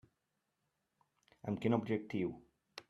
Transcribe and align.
Amb 1.51 1.63
quin 1.67 1.81
objectiu? 1.81 2.37